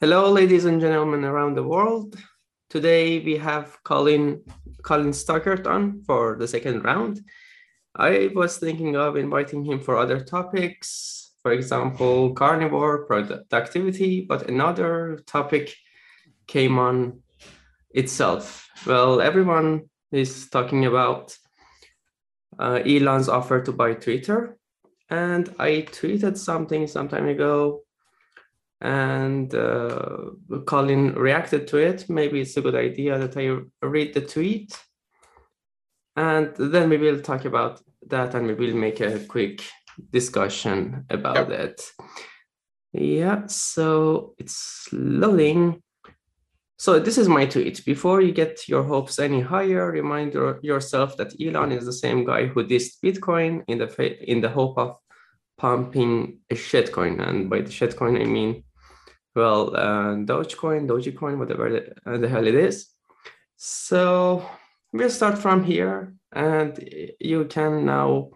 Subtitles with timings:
[0.00, 2.16] Hello, ladies and gentlemen around the world.
[2.70, 4.42] Today we have Colin
[4.82, 7.20] Colin Stuckert on for the second round.
[7.96, 15.20] I was thinking of inviting him for other topics, for example, carnivore productivity, but another
[15.26, 15.74] topic
[16.46, 17.22] came on
[17.90, 18.68] itself.
[18.86, 21.36] Well, everyone is talking about
[22.58, 24.56] uh, Elon's offer to buy Twitter,
[25.10, 27.82] and I tweeted something some time ago
[28.80, 30.30] and uh,
[30.66, 32.08] Colin reacted to it.
[32.08, 34.78] Maybe it's a good idea that I read the tweet,
[36.14, 39.62] and then we will talk about that, and we will make a quick
[40.10, 41.60] discussion about yep.
[41.60, 41.92] it.
[42.92, 45.82] Yeah, so it's loading.
[46.78, 47.84] So this is my tweet.
[47.84, 52.46] Before you get your hopes any higher, remind yourself that Elon is the same guy
[52.46, 54.96] who dissed Bitcoin in the in the hope of
[55.56, 57.26] pumping a shitcoin.
[57.26, 58.62] And by the shitcoin, I mean
[59.36, 62.88] well, uh, Dogecoin, Dogecoin, whatever the, uh, the hell it is.
[63.56, 64.48] So
[64.92, 66.78] we'll start from here and
[67.20, 68.30] you can now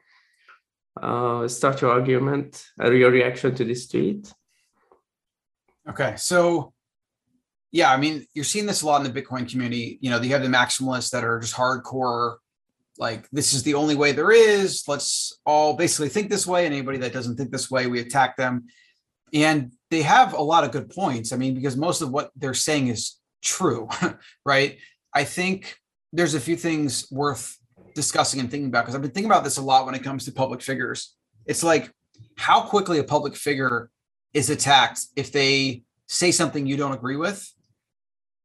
[1.00, 4.32] uh, start your argument or your reaction to this tweet.
[5.88, 6.14] Okay.
[6.16, 6.74] So
[7.72, 9.98] yeah, I mean, you're seeing this a lot in the Bitcoin community.
[10.00, 12.36] You know, you have the maximalists that are just hardcore,
[12.98, 14.84] like this is the only way there is.
[14.88, 16.66] Let's all basically think this way.
[16.66, 18.66] And anybody that doesn't think this way, we attack them.
[19.32, 21.32] And they have a lot of good points.
[21.32, 23.88] I mean, because most of what they're saying is true,
[24.44, 24.78] right?
[25.14, 25.76] I think
[26.12, 27.56] there's a few things worth
[27.94, 30.24] discussing and thinking about because I've been thinking about this a lot when it comes
[30.24, 31.14] to public figures.
[31.46, 31.90] It's like
[32.36, 33.90] how quickly a public figure
[34.34, 37.48] is attacked if they say something you don't agree with.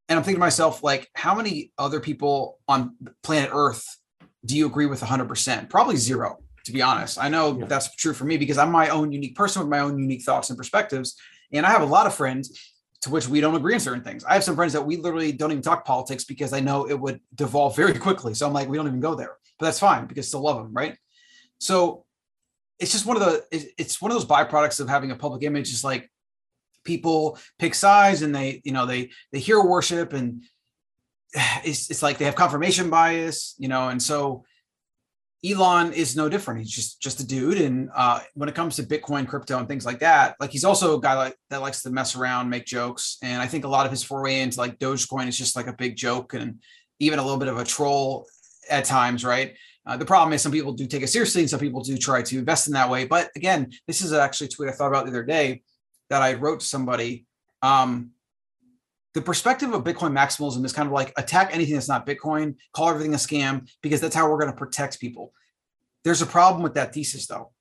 [0.07, 3.97] And I'm thinking to myself, like, how many other people on planet Earth
[4.45, 5.69] do you agree with 100%?
[5.69, 7.19] Probably zero to be honest.
[7.19, 7.65] I know yeah.
[7.65, 10.49] that's true for me because I'm my own unique person with my own unique thoughts
[10.49, 11.15] and perspectives.
[11.51, 12.59] And I have a lot of friends
[13.01, 14.23] to which we don't agree on certain things.
[14.23, 16.99] I have some friends that we literally don't even talk politics because I know it
[16.99, 18.33] would devolve very quickly.
[18.33, 20.73] So I'm like, we don't even go there, but that's fine because still love them.
[20.73, 20.97] Right.
[21.59, 22.03] So
[22.79, 23.45] it's just one of the,
[23.77, 26.09] it's one of those byproducts of having a public image is like
[26.85, 30.43] people pick sides and they, you know, they, they hear worship and
[31.63, 34.43] it's, it's like they have confirmation bias, you know, and so
[35.45, 36.61] Elon is no different.
[36.61, 39.85] He's just just a dude, and uh, when it comes to Bitcoin, crypto, and things
[39.85, 43.17] like that, like he's also a guy like that likes to mess around, make jokes,
[43.21, 45.73] and I think a lot of his foray into like Dogecoin is just like a
[45.73, 46.61] big joke and
[46.99, 48.25] even a little bit of a troll
[48.69, 49.55] at times, right?
[49.85, 52.21] Uh, the problem is some people do take it seriously, and some people do try
[52.23, 53.05] to invest in that way.
[53.05, 55.61] But again, this is actually a tweet I thought about the other day
[56.09, 57.25] that I wrote to somebody.
[57.61, 58.11] Um,
[59.13, 62.89] the perspective of Bitcoin maximalism is kind of like attack anything that's not Bitcoin, call
[62.89, 65.33] everything a scam, because that's how we're going to protect people.
[66.03, 67.51] There's a problem with that thesis, though.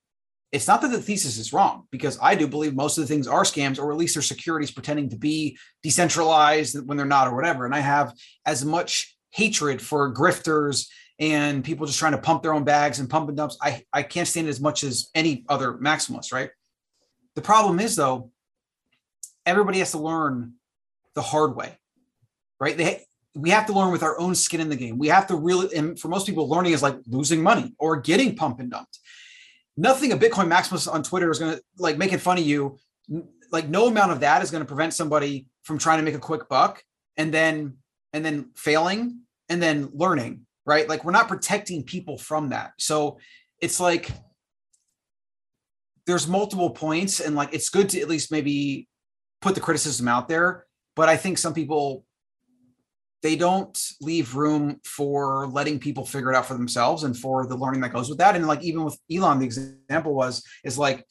[0.51, 3.27] It's not that the thesis is wrong, because I do believe most of the things
[3.27, 7.35] are scams, or at least they're securities pretending to be decentralized when they're not, or
[7.35, 7.65] whatever.
[7.65, 8.13] And I have
[8.45, 10.87] as much hatred for grifters
[11.19, 13.57] and people just trying to pump their own bags and pump and dumps.
[13.61, 16.49] I, I can't stand it as much as any other maximalist, right?
[17.35, 18.31] The problem is, though,
[19.45, 20.53] everybody has to learn
[21.13, 21.77] the hard way,
[22.59, 22.77] right?
[22.77, 24.97] They we have to learn with our own skin in the game.
[24.97, 28.35] We have to really, and for most people, learning is like losing money or getting
[28.35, 28.99] pump and dumped.
[29.75, 32.77] Nothing a Bitcoin maximalist on Twitter is going to like making fun of you.
[33.51, 36.19] Like no amount of that is going to prevent somebody from trying to make a
[36.19, 36.81] quick buck
[37.17, 37.77] and then
[38.13, 39.19] and then failing
[39.49, 40.87] and then learning, right?
[40.87, 42.71] Like we're not protecting people from that.
[42.79, 43.19] So
[43.61, 44.09] it's like
[46.07, 48.87] there's multiple points and like it's good to at least maybe
[49.41, 50.65] put the criticism out there
[50.95, 52.05] but I think some people
[53.21, 57.57] they don't leave room for letting people figure it out for themselves and for the
[57.57, 58.35] learning that goes with that.
[58.35, 61.03] And like even with Elon, the example was is like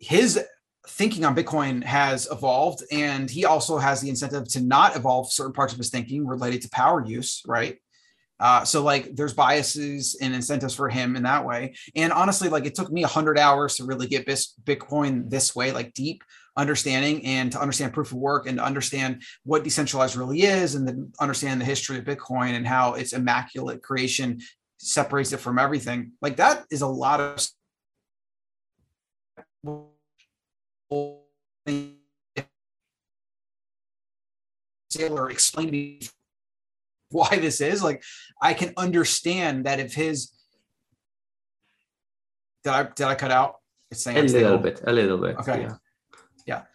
[0.00, 0.40] his
[0.86, 5.52] thinking on Bitcoin has evolved, and he also has the incentive to not evolve certain
[5.52, 7.78] parts of his thinking related to power use, right?
[8.38, 11.74] Uh, so like there's biases and incentives for him in that way.
[11.94, 15.72] And honestly, like it took me a hundred hours to really get Bitcoin this way,
[15.72, 16.22] like deep
[16.56, 20.86] understanding and to understand proof of work and to understand what decentralized really is and
[20.86, 24.40] then understand the history of Bitcoin and how its immaculate creation
[24.78, 26.12] separates it from everything.
[26.20, 27.46] Like that is a lot of
[34.90, 36.00] Taylor explain to me
[37.10, 37.82] why this is.
[37.82, 38.02] Like
[38.42, 40.32] I can understand that if his
[42.64, 43.56] did I did I cut out?
[43.90, 45.36] It's saying a little bit, a little bit.
[45.38, 45.62] Okay.
[45.62, 45.74] Yeah.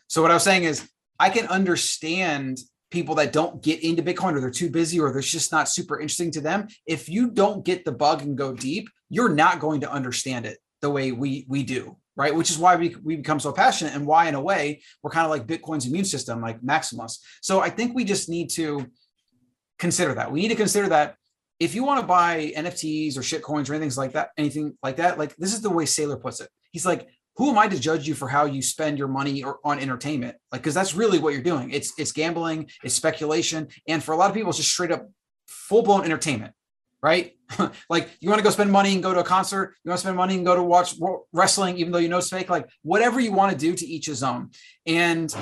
[0.07, 2.59] So what I was saying is I can understand
[2.91, 5.99] people that don't get into Bitcoin or they're too busy or they're just not super
[5.99, 9.81] interesting to them, if you don't get the bug and go deep, you're not going
[9.81, 12.35] to understand it the way we we do, right?
[12.35, 15.25] Which is why we, we become so passionate and why, in a way, we're kind
[15.25, 17.23] of like Bitcoin's immune system, like Maximus.
[17.41, 18.85] So I think we just need to
[19.79, 20.31] consider that.
[20.31, 21.15] We need to consider that
[21.59, 25.17] if you want to buy NFTs or shitcoins or anything like that, anything like that,
[25.17, 26.49] like this is the way Saylor puts it.
[26.71, 29.59] He's like, who am I to judge you for how you spend your money or
[29.63, 30.37] on entertainment?
[30.51, 31.71] Like, because that's really what you're doing.
[31.71, 35.09] It's it's gambling, it's speculation, and for a lot of people, it's just straight up
[35.47, 36.53] full blown entertainment,
[37.01, 37.33] right?
[37.89, 40.01] like you want to go spend money and go to a concert, you want to
[40.01, 40.95] spend money and go to watch
[41.33, 42.49] wrestling, even though you know it's fake.
[42.49, 44.51] Like whatever you want to do to each his own.
[44.85, 45.33] And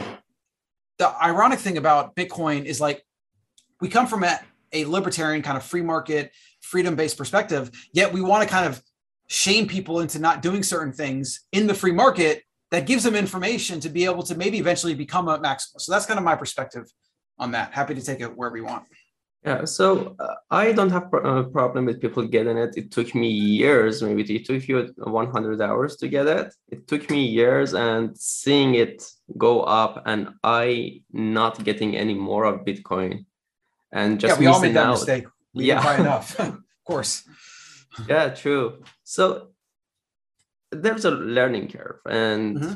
[0.98, 3.04] the ironic thing about Bitcoin is like
[3.82, 4.40] we come from a,
[4.72, 6.32] a libertarian kind of free market,
[6.62, 8.82] freedom based perspective, yet we want to kind of
[9.34, 13.80] shame people into not doing certain things in the free market that gives them information
[13.80, 15.82] to be able to maybe eventually become a maximalist.
[15.82, 16.86] So that's kind of my perspective
[17.40, 17.74] on that.
[17.74, 18.84] Happy to take it wherever you want.
[19.44, 22.78] Yeah, so uh, I don't have a uh, problem with people getting it.
[22.78, 26.54] It took me years, maybe it took you 100 hours to get it.
[26.70, 29.04] It took me years and seeing it
[29.36, 33.26] go up and I not getting any more of Bitcoin
[33.92, 34.92] and just yeah, we all made that out.
[34.92, 35.26] mistake.
[35.56, 35.82] We yeah.
[35.82, 37.24] didn't buy enough, of course
[38.08, 38.84] yeah true.
[39.04, 39.50] So
[40.72, 42.74] there's a learning curve and mm-hmm.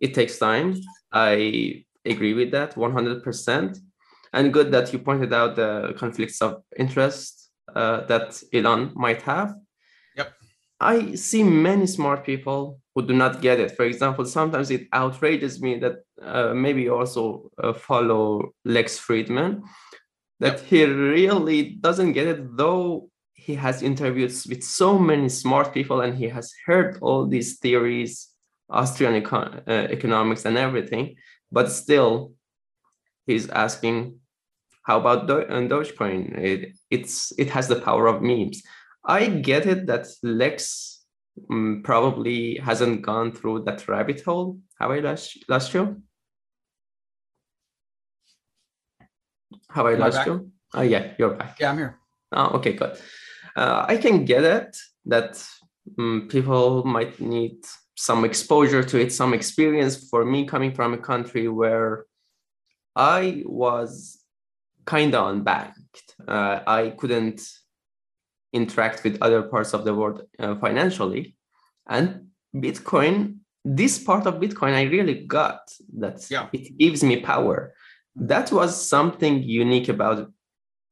[0.00, 0.76] it takes time.
[1.12, 3.78] I agree with that 100%
[4.32, 9.54] and good that you pointed out the conflicts of interest uh, that elon might have.
[10.16, 10.32] Yep.
[10.80, 13.72] I see many smart people who do not get it.
[13.76, 19.62] For example sometimes it outrages me that uh, maybe you also uh, follow lex fridman
[20.40, 20.66] that yep.
[20.66, 23.10] he really doesn't get it though
[23.48, 28.28] he has interviews with so many smart people and he has heard all these theories
[28.68, 31.16] austrian econ- uh, economics and everything
[31.50, 32.32] but still
[33.26, 33.96] he's asking
[34.82, 36.60] how about Do- uh, dogecoin it,
[36.90, 38.62] it's it has the power of memes.
[39.04, 41.04] I get it that lex
[41.50, 44.58] um, probably hasn't gone through that rabbit hole.
[44.80, 45.84] Have i lost, lost you?
[49.70, 50.50] Have i Am lost I you?
[50.74, 51.56] Oh yeah you're back.
[51.60, 51.92] Yeah i'm here.
[52.32, 52.98] Oh okay good
[53.56, 54.76] uh, I can get it
[55.06, 55.44] that
[55.98, 57.58] um, people might need
[57.96, 60.08] some exposure to it, some experience.
[60.08, 62.06] For me, coming from a country where
[62.94, 64.18] I was
[64.84, 67.40] kind of unbanked, uh, I couldn't
[68.52, 71.36] interact with other parts of the world uh, financially.
[71.88, 75.60] And Bitcoin, this part of Bitcoin, I really got
[75.98, 76.48] that yeah.
[76.52, 77.74] it gives me power.
[78.16, 80.30] That was something unique about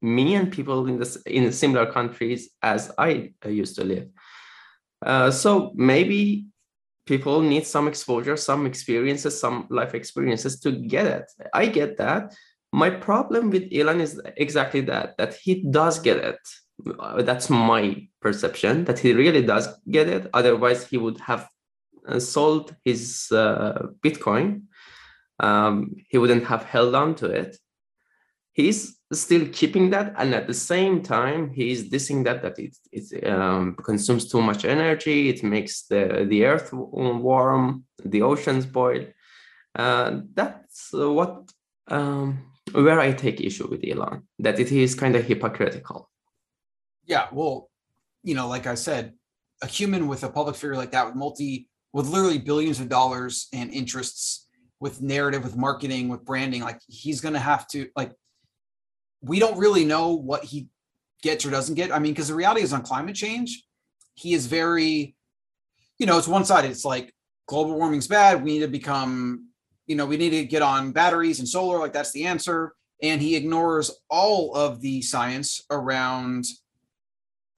[0.01, 4.07] me and people in this in similar countries as I used to live.
[5.05, 6.47] Uh, so maybe
[7.05, 11.31] people need some exposure, some experiences, some life experiences to get it.
[11.53, 12.35] I get that.
[12.73, 16.39] My problem with Elon is exactly that, that he does get it.
[16.99, 20.27] Uh, that's my perception, that he really does get it.
[20.33, 21.47] Otherwise, he would have
[22.07, 24.63] uh, sold his uh, Bitcoin.
[25.39, 27.57] Um, he wouldn't have held on to it.
[28.53, 33.27] He's still keeping that and at the same time he's dissing that that it, it
[33.27, 39.05] um, consumes too much energy it makes the the earth warm the oceans boil.
[39.75, 41.49] Uh, that's what
[41.87, 46.09] um, where i take issue with elon that it is kind of hypocritical.
[47.05, 47.69] Yeah well
[48.23, 49.13] you know like i said
[49.63, 53.47] a human with a public figure like that with multi with literally billions of dollars
[53.53, 54.47] and interests
[54.79, 58.11] with narrative with marketing with branding like he's going to have to like
[59.21, 60.69] we don't really know what he
[61.21, 61.91] gets or doesn't get.
[61.91, 63.63] I mean, because the reality is on climate change,
[64.13, 65.15] he is very,
[65.97, 66.71] you know, it's one sided.
[66.71, 67.13] It's like
[67.47, 68.43] global warming's bad.
[68.43, 69.49] We need to become,
[69.85, 71.79] you know, we need to get on batteries and solar.
[71.79, 72.73] Like that's the answer.
[73.01, 76.45] And he ignores all of the science around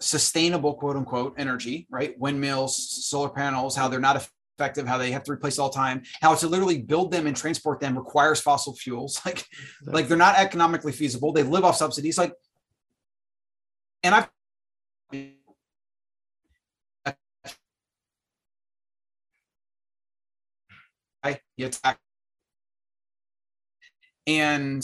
[0.01, 2.17] sustainable quote unquote energy, right?
[2.19, 4.27] Windmills, solar panels, how they're not
[4.59, 7.79] effective, how they have to replace all time, how to literally build them and transport
[7.79, 9.21] them requires fossil fuels.
[9.29, 9.93] Like, exactly.
[9.93, 11.31] like they're not economically feasible.
[11.31, 12.17] They live off subsidies.
[12.17, 12.33] Like,
[14.01, 14.27] and I've
[21.21, 21.99] I attack.
[24.25, 24.83] And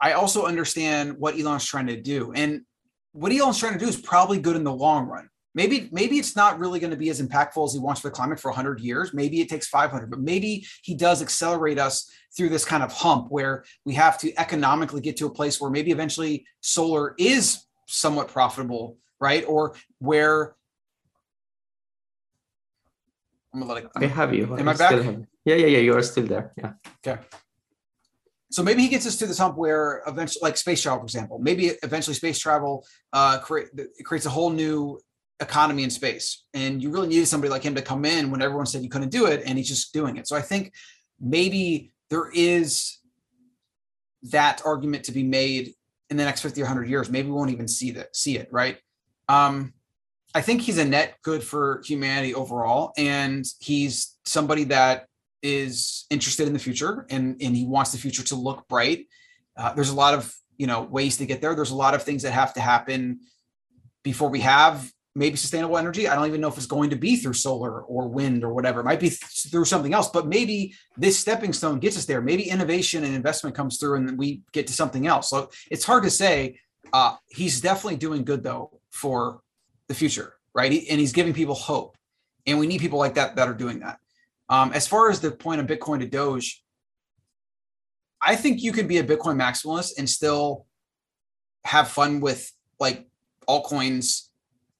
[0.00, 2.32] I also understand what Elon's trying to do.
[2.32, 2.62] And
[3.12, 6.36] what Elon's trying to do is probably good in the long run maybe maybe it's
[6.36, 8.78] not really going to be as impactful as he wants for the climate for 100
[8.78, 9.12] years.
[9.12, 13.26] Maybe it takes 500 but maybe he does accelerate us through this kind of hump
[13.30, 18.28] where we have to economically get to a place where maybe eventually solar is somewhat
[18.28, 19.44] profitable right?
[19.48, 20.54] Or where
[23.54, 24.92] i'm gonna let it i have you am i, I back?
[25.46, 26.72] yeah yeah yeah you are still there yeah.
[27.06, 27.18] Okay.
[28.50, 31.38] So maybe he gets us to this hump where eventually, like space travel, for example,
[31.38, 33.68] maybe eventually space travel uh, create,
[34.04, 34.98] creates a whole new
[35.40, 36.44] economy in space.
[36.54, 39.10] And you really needed somebody like him to come in when everyone said you couldn't
[39.10, 40.26] do it, and he's just doing it.
[40.26, 40.72] So I think
[41.20, 42.98] maybe there is
[44.24, 45.74] that argument to be made
[46.10, 47.10] in the next 50 or 100 years.
[47.10, 48.78] Maybe we won't even see that, see it, right?
[49.28, 49.74] Um,
[50.34, 55.06] I think he's a net good for humanity overall, and he's somebody that
[55.42, 59.06] is interested in the future and and he wants the future to look bright.
[59.56, 61.54] Uh, there's a lot of you know ways to get there.
[61.54, 63.20] There's a lot of things that have to happen
[64.02, 66.06] before we have maybe sustainable energy.
[66.06, 68.80] I don't even know if it's going to be through solar or wind or whatever.
[68.80, 72.20] It might be through something else, but maybe this stepping stone gets us there.
[72.20, 75.30] Maybe innovation and investment comes through and we get to something else.
[75.30, 76.60] So it's hard to say.
[76.92, 79.40] Uh, he's definitely doing good though for
[79.88, 80.70] the future, right?
[80.70, 81.96] And he's giving people hope.
[82.46, 83.98] And we need people like that that are doing that.
[84.48, 86.62] Um, as far as the point of Bitcoin to Doge,
[88.20, 90.66] I think you can be a Bitcoin maximalist and still
[91.64, 93.08] have fun with like
[93.48, 94.25] altcoins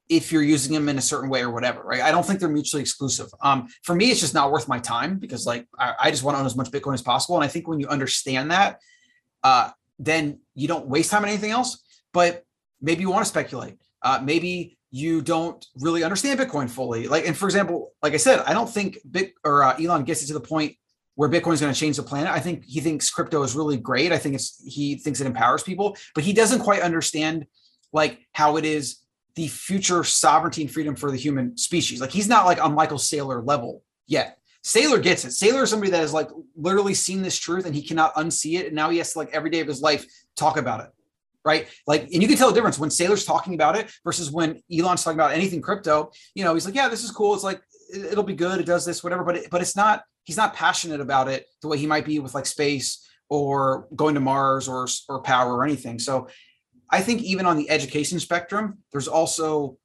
[0.09, 2.01] if you're using them in a certain way or whatever, right?
[2.01, 3.29] I don't think they're mutually exclusive.
[3.41, 6.37] Um, for me, it's just not worth my time because like I, I just want
[6.37, 7.37] to own as much Bitcoin as possible.
[7.37, 8.81] And I think when you understand that,
[9.43, 11.83] uh, then you don't waste time on anything else.
[12.13, 12.45] But
[12.81, 13.79] maybe you want to speculate.
[14.03, 17.09] Uh, maybe you don't really understand Bitcoin fully.
[17.09, 20.23] Like, and for example, like I said, I don't think Bit or uh, Elon gets
[20.23, 20.77] it to the point
[21.17, 22.31] where Bitcoin is going to change the planet.
[22.31, 24.13] I think he thinks crypto is really great.
[24.13, 27.47] I think it's he thinks it empowers people, but he doesn't quite understand
[27.93, 28.99] like how it is
[29.37, 32.01] the future sovereignty and freedom for the human species.
[32.01, 34.39] Like he's not like on Michael Saylor level yet.
[34.65, 35.29] Saylor gets it.
[35.29, 38.67] Saylor is somebody that has like literally seen this truth and he cannot unsee it.
[38.67, 40.91] And now he has to like every day of his life talk about it
[41.47, 41.69] right?
[41.87, 45.05] Like, and you can tell the difference when Saylor's talking about it versus when Elon's
[45.05, 46.11] talking about anything crypto.
[46.35, 47.35] You know, he's like, yeah, this is cool.
[47.35, 47.63] It's like
[47.95, 48.59] it'll be good.
[48.59, 49.23] It does this, whatever.
[49.23, 50.03] But it, but it's not.
[50.25, 54.15] He's not passionate about it the way he might be with like space or going
[54.15, 56.01] to Mars or or power or anything.
[56.01, 56.27] So,
[56.91, 59.79] I think even on the education spectrum, there's also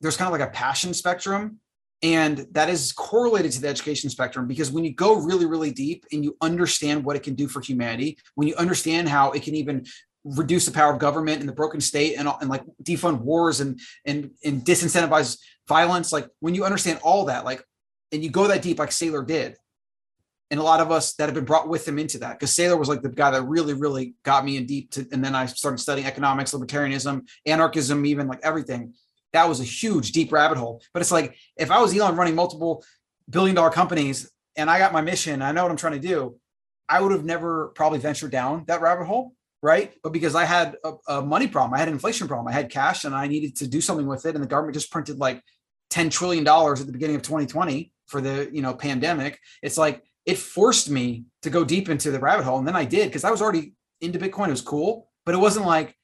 [0.00, 1.58] there's kind of like a passion spectrum.
[2.02, 6.04] And that is correlated to the education spectrum because when you go really really deep
[6.12, 9.54] and you understand what it can do for humanity when you understand how it can
[9.54, 9.86] even
[10.24, 13.80] reduce the power of government and the broken state and, and like defund wars and
[14.04, 17.64] and and disincentivize violence like when you understand all that like
[18.12, 19.56] and you go that deep like Saylor did
[20.54, 22.78] and a lot of us that have been brought with him into that because Saylor
[22.78, 25.46] was like the guy that really really got me in deep to, and then I
[25.46, 28.94] started studying economics libertarianism anarchism even like everything
[29.32, 32.36] that was a huge deep rabbit hole but it's like if I was Elon running
[32.36, 32.84] multiple
[33.28, 36.38] billion dollar companies and I got my mission I know what I'm trying to do
[36.88, 39.94] I would have never probably ventured down that rabbit hole right?
[40.02, 42.70] But because I had a, a, money problem, I had an inflation problem, I had
[42.70, 44.34] cash and I needed to do something with it.
[44.34, 45.40] And the government just printed like
[45.90, 49.40] $10 trillion at the beginning of 2020 for the, you know, pandemic.
[49.62, 52.58] It's like, it forced me to go deep into the rabbit hole.
[52.58, 54.48] And then I did, because I was already into Bitcoin.
[54.48, 55.96] It was cool, but it wasn't like,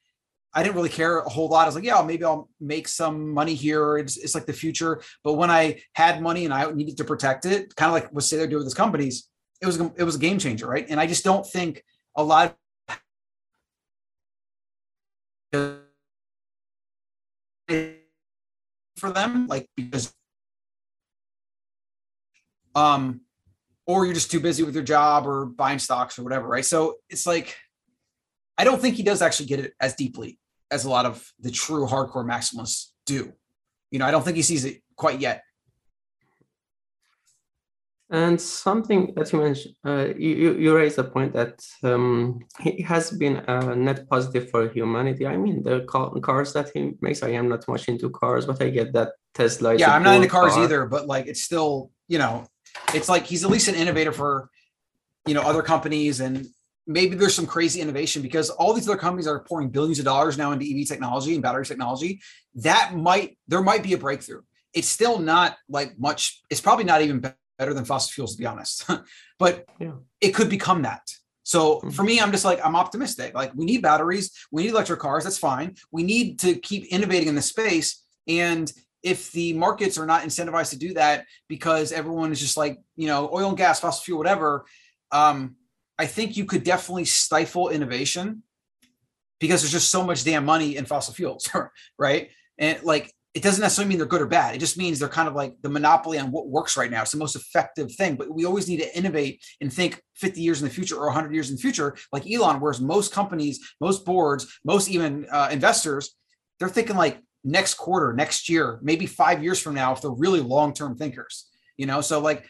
[0.52, 1.62] I didn't really care a whole lot.
[1.62, 3.98] I was like, yeah, maybe I'll make some money here.
[3.98, 5.00] It's, it's like the future.
[5.22, 8.24] But when I had money and I needed to protect it, kind of like what
[8.24, 9.28] Saylor do with his companies,
[9.62, 10.86] it was it was a game changer, right?
[10.88, 11.84] And I just don't think
[12.16, 12.56] a lot
[15.52, 15.82] for
[19.02, 20.12] them, like because
[22.74, 23.20] um
[23.86, 26.64] or you're just too busy with your job or buying stocks or whatever, right?
[26.64, 27.56] So it's like
[28.58, 30.38] I don't think he does actually get it as deeply
[30.70, 33.32] as a lot of the true hardcore maximalists do.
[33.90, 35.42] You know, I don't think he sees it quite yet.
[38.12, 43.12] And something that you mentioned, uh, you, you raised a point that um, he has
[43.12, 45.26] been a net positive for humanity.
[45.28, 45.84] I mean, the
[46.20, 49.76] cars that he makes, I am not much into cars, but I get that Tesla.
[49.76, 50.64] yeah, I'm not into cars car.
[50.64, 52.46] either, but like it's still, you know,
[52.94, 54.50] it's like he's at least an innovator for,
[55.26, 56.20] you know, other companies.
[56.20, 56.46] And
[56.86, 60.38] maybe there's some crazy innovation because all these other companies are pouring billions of dollars
[60.38, 62.20] now into EV technology and battery technology.
[62.56, 64.42] That might, there might be a breakthrough.
[64.72, 67.20] It's still not like much, it's probably not even
[67.58, 68.88] better than fossil fuels, to be honest.
[69.38, 69.92] but yeah.
[70.20, 71.02] it could become that.
[71.42, 71.90] So mm-hmm.
[71.90, 73.34] for me, I'm just like, I'm optimistic.
[73.34, 75.24] Like we need batteries, we need electric cars.
[75.24, 75.74] That's fine.
[75.90, 78.04] We need to keep innovating in the space.
[78.28, 82.78] And if the markets are not incentivized to do that because everyone is just like,
[82.96, 84.64] you know, oil and gas, fossil fuel, whatever,
[85.10, 85.56] um,
[85.98, 88.42] I think you could definitely stifle innovation
[89.38, 91.48] because there's just so much damn money in fossil fuels,
[91.98, 92.30] right?
[92.58, 94.56] And like it doesn't necessarily mean they're good or bad.
[94.56, 97.02] It just means they're kind of like the monopoly on what works right now.
[97.02, 98.16] It's the most effective thing.
[98.16, 101.32] But we always need to innovate and think 50 years in the future or 100
[101.32, 106.16] years in the future, like Elon, whereas most companies, most boards, most even uh, investors,
[106.58, 110.40] they're thinking like next quarter, next year, maybe five years from now, if they're really
[110.40, 111.46] long term thinkers.
[111.76, 112.44] You know, so like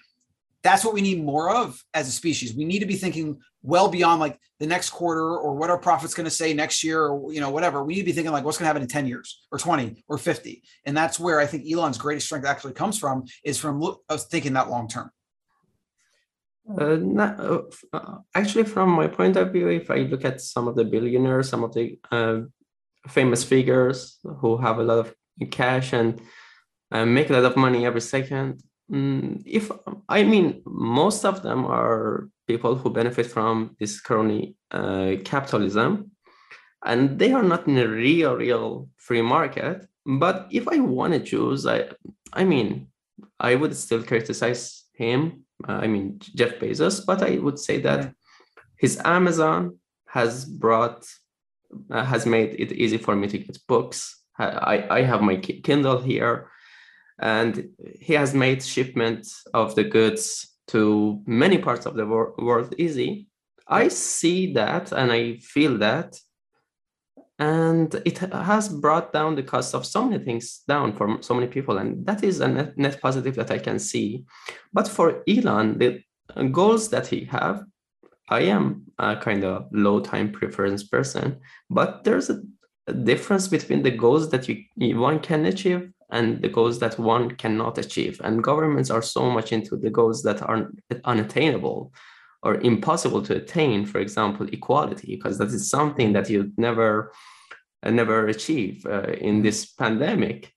[0.63, 2.55] that's what we need more of as a species.
[2.55, 6.15] We need to be thinking well beyond like the next quarter or what our profit's
[6.15, 7.83] going to say next year or you know whatever.
[7.85, 10.05] We need to be thinking like what's going to happen in 10 years or 20
[10.09, 10.63] or 50.
[10.85, 14.55] And that's where I think Elon's greatest strength actually comes from is from of thinking
[14.55, 15.11] that long term.
[16.79, 20.77] Uh, uh, uh, actually, from my point of view, if I look at some of
[20.77, 22.43] the billionaires, some of the uh,
[23.09, 25.15] famous figures who have a lot of
[25.51, 26.21] cash and
[26.93, 29.71] uh, make a lot of money every second, Mm, if
[30.09, 36.11] I mean, most of them are people who benefit from this crony uh, capitalism,
[36.85, 39.87] and they are not in a real, real free market.
[40.05, 41.91] But if I want to choose, I,
[42.33, 42.89] I mean,
[43.39, 45.45] I would still criticize him.
[45.69, 48.13] Uh, I mean, Jeff Bezos, but I would say that
[48.77, 49.79] his Amazon
[50.09, 51.07] has brought,
[51.91, 54.23] Uh, has made it easy for me to get books.
[54.39, 56.51] I, I have my Kindle here
[57.21, 57.69] and
[58.01, 63.29] he has made shipment of the goods to many parts of the wor- world easy.
[63.69, 66.19] I see that and i feel that
[67.39, 71.47] and it has brought down the cost of so many things down for so many
[71.47, 74.25] people and that is a net, net positive that i can see.
[74.73, 76.03] But for elon the
[76.35, 77.65] uh, goals that he have
[78.31, 82.41] i am a kind of low time preference person but there's a,
[83.05, 84.65] difference between the goals that you
[84.99, 88.21] one can achieve and the goals that one cannot achieve.
[88.23, 90.71] And governments are so much into the goals that are
[91.05, 91.93] unattainable
[92.43, 93.87] or impossible to attain.
[93.87, 97.13] For example, equality, because that is something that you never,
[97.83, 100.53] uh, never achieve uh, in this pandemic.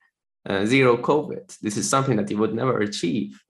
[0.46, 1.58] Uh, zero COVID.
[1.62, 3.42] This is something that you would never achieve.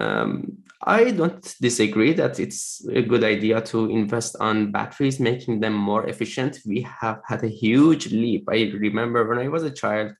[0.00, 5.72] Um, I don't disagree that it's a good idea to invest on batteries, making them
[5.72, 6.58] more efficient.
[6.66, 8.44] We have had a huge leap.
[8.50, 10.12] I remember when I was a child,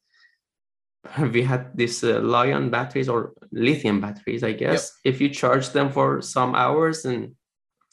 [1.32, 4.92] we had these uh, Li-ion batteries or lithium batteries, I guess.
[5.04, 5.14] Yep.
[5.14, 7.34] If you charge them for some hours and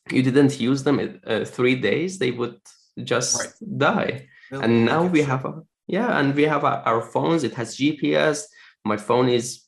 [0.10, 2.60] you didn't use them uh, three days, they would
[3.04, 3.54] just right.
[3.78, 4.28] die.
[4.50, 4.64] Really?
[4.64, 7.44] And now we have a yeah, and we have a, our phones.
[7.44, 8.44] It has GPS.
[8.86, 9.64] My phone is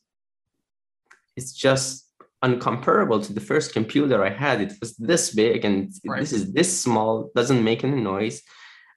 [1.36, 2.03] it's just
[2.44, 4.62] uncomparable to the first computer I had.
[4.62, 6.20] It was this big and right.
[6.20, 8.42] this is this small, doesn't make any noise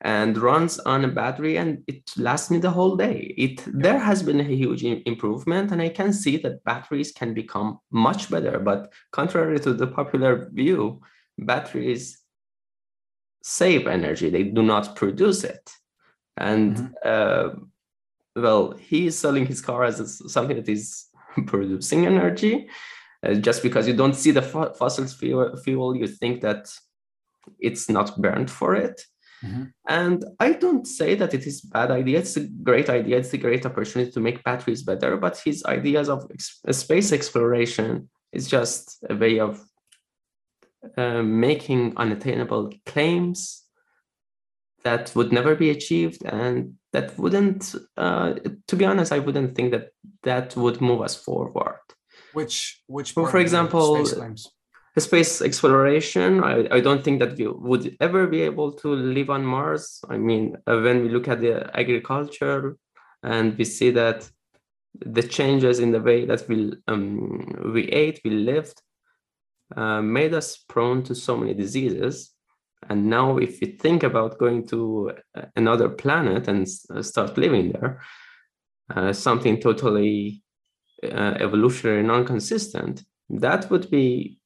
[0.02, 4.22] and runs on a battery and it lasts me the whole day it there has
[4.22, 8.92] been a huge improvement and i can see that batteries can become much better but
[9.12, 11.00] contrary to the popular view
[11.38, 12.18] batteries
[13.42, 15.70] save energy they do not produce it
[16.36, 16.92] and mm-hmm.
[17.04, 17.48] uh,
[18.40, 21.06] well he is selling his car as something that is
[21.46, 22.68] producing energy
[23.22, 26.68] uh, just because you don't see the fo- fossil fuel, fuel you think that
[27.60, 29.00] it's not burned for it
[29.44, 29.64] Mm-hmm.
[29.86, 32.18] And I don't say that it is bad idea.
[32.18, 33.18] It's a great idea.
[33.18, 35.16] It's a great opportunity to make batteries better.
[35.16, 39.62] But his ideas of ex- space exploration is just a way of
[40.96, 43.64] uh, making unattainable claims
[44.84, 47.74] that would never be achieved, and that wouldn't.
[47.96, 48.34] Uh,
[48.68, 49.90] to be honest, I wouldn't think that
[50.22, 51.80] that would move us forward.
[52.36, 54.04] Which which for example
[54.98, 59.44] space exploration, I, I don't think that we would ever be able to live on
[59.44, 60.00] Mars.
[60.08, 62.76] I mean, uh, when we look at the agriculture
[63.22, 64.30] and we see that
[65.04, 68.80] the changes in the way that we um, we ate, we lived,
[69.76, 72.32] uh, made us prone to so many diseases.
[72.88, 75.12] And now, if we think about going to
[75.56, 78.00] another planet and uh, start living there,
[78.94, 80.42] uh, something totally
[81.04, 84.38] uh, evolutionary non-consistent, that would be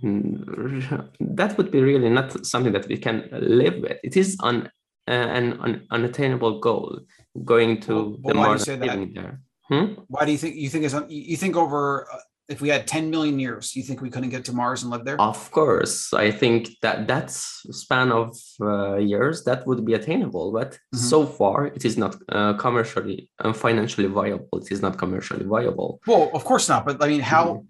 [0.02, 3.98] that would be really not something that we can live with.
[4.04, 4.70] It is on
[5.08, 7.00] uh, an, an unattainable goal
[7.44, 9.40] going to well, the Mars there.
[9.68, 9.94] Hmm?
[10.06, 12.18] Why do you think you think it's you think over uh,
[12.48, 15.04] if we had 10 million years, you think we couldn't get to Mars and live
[15.04, 15.20] there?
[15.20, 20.72] Of course, I think that that span of uh, years that would be attainable, but
[20.72, 20.96] mm-hmm.
[20.96, 24.58] so far it is not uh, commercially and financially viable.
[24.58, 26.00] It is not commercially viable.
[26.06, 26.86] Well, of course not.
[26.86, 27.66] But I mean, how mm-hmm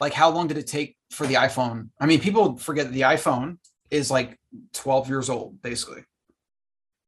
[0.00, 3.02] like how long did it take for the iphone i mean people forget that the
[3.02, 3.58] iphone
[3.90, 4.36] is like
[4.74, 6.02] 12 years old basically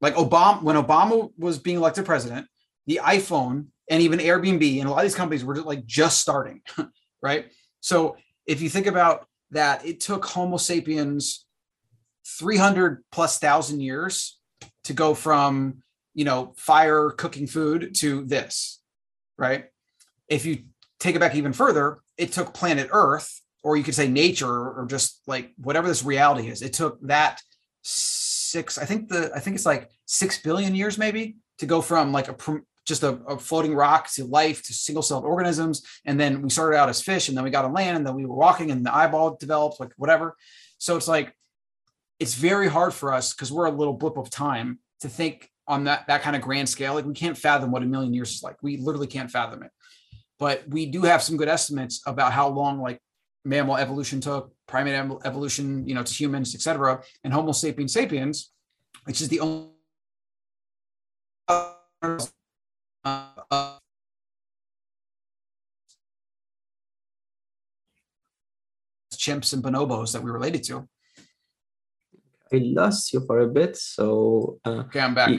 [0.00, 2.46] like obama when obama was being elected president
[2.86, 6.20] the iphone and even airbnb and a lot of these companies were just like just
[6.20, 6.60] starting
[7.22, 8.16] right so
[8.46, 11.46] if you think about that it took homo sapiens
[12.26, 14.38] 300 plus thousand years
[14.84, 15.82] to go from
[16.14, 18.80] you know fire cooking food to this
[19.36, 19.66] right
[20.28, 20.64] if you
[21.00, 24.86] take it back even further it took planet Earth, or you could say nature, or
[24.88, 26.62] just like whatever this reality is.
[26.62, 27.40] It took that
[27.82, 32.12] six, I think the, I think it's like six billion years maybe to go from
[32.12, 32.34] like a
[32.86, 35.82] just a, a floating rock to life to single celled organisms.
[36.04, 38.14] And then we started out as fish and then we got on land and then
[38.14, 40.36] we were walking and the eyeball developed, like whatever.
[40.78, 41.34] So it's like,
[42.18, 45.84] it's very hard for us because we're a little blip of time to think on
[45.84, 46.94] that, that kind of grand scale.
[46.94, 48.56] Like we can't fathom what a million years is like.
[48.62, 49.70] We literally can't fathom it.
[50.38, 53.00] But we do have some good estimates about how long like
[53.44, 58.50] mammal evolution took, primate evolution, you know, to humans, etc., and Homo sapiens sapiens,
[59.04, 59.68] which is the only
[63.04, 63.78] uh,
[69.14, 70.88] chimps and bonobos that we related to.
[72.52, 75.30] I lost you for a bit, so uh, okay, I'm back.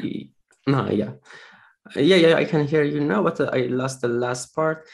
[0.68, 1.12] no, yeah,
[1.96, 4.88] yeah, yeah, I can hear you now, but I lost the last part.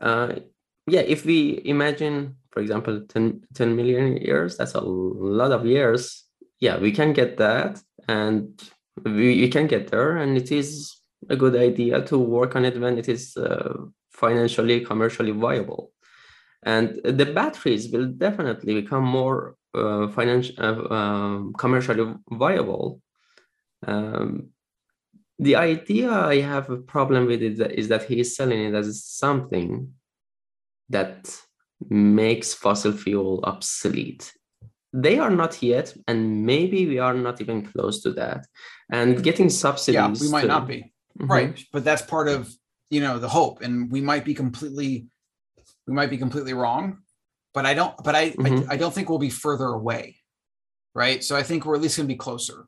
[0.00, 0.34] Uh,
[0.86, 6.24] yeah, if we imagine, for example, 10, 10 million years, that's a lot of years.
[6.60, 8.60] Yeah, we can get that, and
[9.02, 12.80] we, we can get there, and it is a good idea to work on it
[12.80, 13.74] when it is uh,
[14.12, 15.92] financially commercially viable.
[16.62, 23.00] And the batteries will definitely become more uh, financial uh, um, commercially viable.
[23.86, 24.50] Um,
[25.38, 29.04] the idea i have a problem with it is that he is selling it as
[29.04, 29.92] something
[30.88, 31.36] that
[31.88, 34.32] makes fossil fuel obsolete.
[34.92, 38.46] They are not yet and maybe we are not even close to that.
[38.92, 41.30] And getting subsidies yeah we might to, not be mm-hmm.
[41.30, 42.52] right but that's part of
[42.90, 43.60] you know the hope.
[43.62, 45.06] And we might be completely
[45.86, 46.98] we might be completely wrong
[47.52, 48.70] but i don't but i mm-hmm.
[48.70, 50.16] I, I, don't think we'll be further away.
[50.94, 51.22] Right?
[51.24, 52.66] So i think we're at least going to be closer.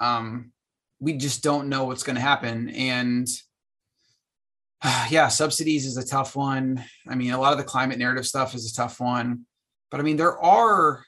[0.00, 0.52] Um
[0.98, 2.70] we just don't know what's going to happen.
[2.70, 3.28] And
[5.10, 6.82] yeah subsidies is a tough one.
[7.08, 9.46] I mean a lot of the climate narrative stuff is a tough one.
[9.90, 11.04] But i mean there are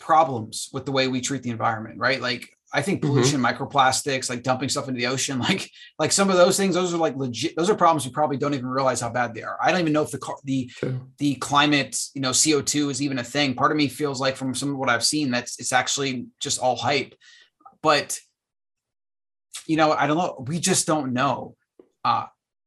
[0.00, 2.20] problems with the way we treat the environment right?
[2.20, 3.12] Like I think mm-hmm.
[3.12, 3.62] pollution, mm-hmm.
[3.62, 6.98] microplastics, like dumping stuff into the ocean, like like some of those things, those are
[6.98, 7.56] like legit.
[7.56, 9.56] Those are problems we probably don't even realize how bad they are.
[9.62, 10.70] I don't even know if the the
[11.18, 13.54] the climate, you know, CO two is even a thing.
[13.54, 16.60] Part of me feels like from some of what I've seen, that's it's actually just
[16.60, 17.14] all hype.
[17.80, 18.18] But
[19.66, 20.44] you know, I don't know.
[20.46, 21.54] We just don't know.
[22.04, 22.26] Uh,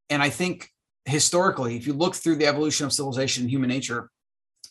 [0.10, 0.70] and I think
[1.06, 4.10] historically, if you look through the evolution of civilization and human nature,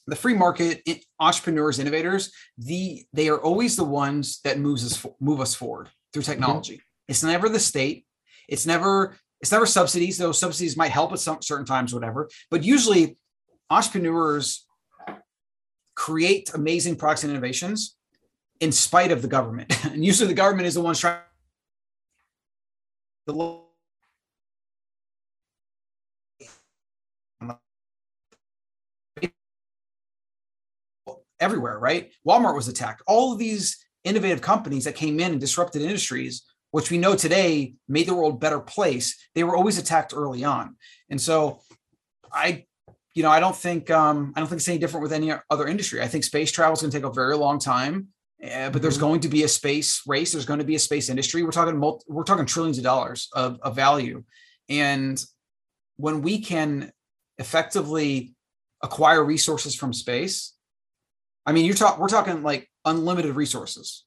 [0.06, 0.82] the free market
[1.20, 6.22] entrepreneurs innovators the they are always the ones that moves us move us forward through
[6.22, 6.32] mm-hmm.
[6.32, 7.08] technology mm-hmm.
[7.08, 8.06] it's never the state
[8.48, 12.62] it's never it's never subsidies though subsidies might help at some certain times whatever but
[12.62, 13.16] usually
[13.70, 14.66] entrepreneurs
[15.94, 17.96] create amazing products and innovations
[18.60, 21.20] in spite of the government and usually the government is the ones trying
[23.26, 23.32] the
[31.40, 32.12] everywhere, right?
[32.26, 33.02] Walmart was attacked.
[33.06, 37.74] All of these innovative companies that came in and disrupted industries, which we know today
[37.88, 40.76] made the world a better place, they were always attacked early on.
[41.10, 41.60] And so
[42.32, 42.64] I,
[43.14, 45.66] you know, I don't think um, I don't think it's any different with any other
[45.66, 46.02] industry.
[46.02, 48.08] I think space travel is going to take a very long time.
[48.42, 49.06] Uh, but there's mm-hmm.
[49.06, 50.32] going to be a space race.
[50.32, 51.42] There's going to be a space industry.
[51.42, 54.24] We're talking multi, we're talking trillions of dollars of, of value,
[54.68, 55.24] and
[55.96, 56.92] when we can
[57.38, 58.34] effectively
[58.82, 60.52] acquire resources from space,
[61.46, 64.04] I mean, you're talking we're talking like unlimited resources.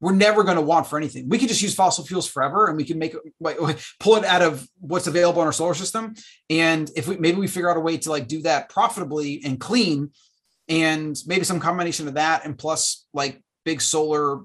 [0.00, 1.28] We're never going to want for anything.
[1.28, 3.14] We can just use fossil fuels forever, and we can make
[4.00, 6.14] pull it out of what's available in our solar system.
[6.50, 9.60] And if we maybe we figure out a way to like do that profitably and
[9.60, 10.10] clean,
[10.68, 14.40] and maybe some combination of that and plus like big solar,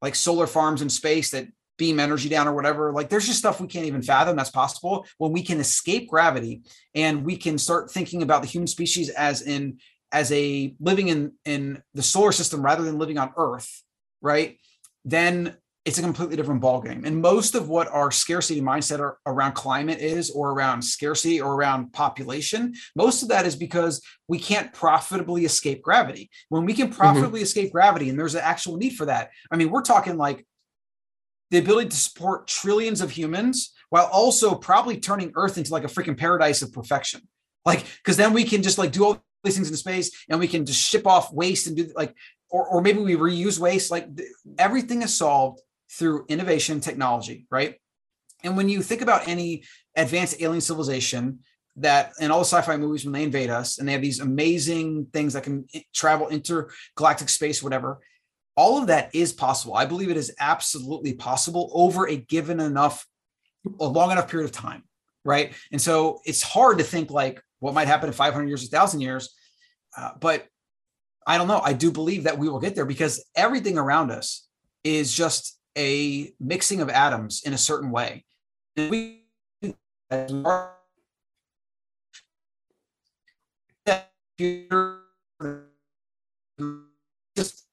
[0.00, 2.92] like solar farms in space that beam energy down or whatever.
[2.92, 6.62] Like there's just stuff we can't even fathom that's possible when we can escape gravity
[6.94, 9.78] and we can start thinking about the human species as in
[10.12, 13.82] as a living in in the solar system rather than living on earth
[14.22, 14.58] right
[15.04, 19.52] then it's a completely different ballgame and most of what our scarcity mindset are, around
[19.52, 24.72] climate is or around scarcity or around population most of that is because we can't
[24.72, 26.98] profitably escape gravity when we can mm-hmm.
[26.98, 27.44] profitably mm-hmm.
[27.44, 30.46] escape gravity and there's an actual need for that i mean we're talking like
[31.50, 35.88] the ability to support trillions of humans while also probably turning earth into like a
[35.88, 37.22] freaking paradise of perfection
[37.64, 40.48] like because then we can just like do all these things into space and we
[40.48, 42.14] can just ship off waste and do like
[42.50, 44.06] or, or maybe we reuse waste like
[44.58, 47.76] everything is solved through innovation technology right?
[48.44, 49.64] And when you think about any
[49.96, 51.40] advanced alien civilization
[51.76, 55.06] that in all the sci-fi movies when they invade us and they have these amazing
[55.12, 58.00] things that can travel intergalactic space whatever
[58.56, 59.76] all of that is possible.
[59.76, 63.06] I believe it is absolutely possible over a given enough
[63.78, 64.82] a long enough period of time
[65.24, 65.52] right?
[65.70, 69.34] And so it's hard to think like what might happen in 500 years, 1,000 years.
[69.96, 70.46] Uh, but
[71.26, 71.60] I don't know.
[71.60, 74.48] I do believe that we will get there because everything around us
[74.84, 78.24] is just a mixing of atoms in a certain way.
[78.76, 79.24] And we
[87.36, 87.64] just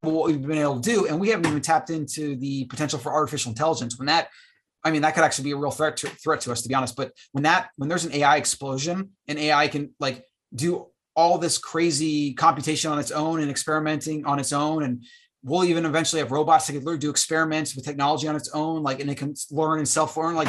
[0.00, 3.12] what we've been able to do, and we haven't even tapped into the potential for
[3.12, 3.98] artificial intelligence.
[3.98, 4.28] When that,
[4.84, 6.74] I mean, that could actually be a real threat to, threat to us, to be
[6.74, 6.94] honest.
[6.94, 11.58] But when that, when there's an AI explosion, and AI can like do all this
[11.58, 15.04] crazy computation on its own and experimenting on its own, and
[15.42, 18.82] we'll even eventually have robots that can learn do experiments with technology on its own,
[18.82, 20.34] like and it can learn and self-learn.
[20.34, 20.48] Like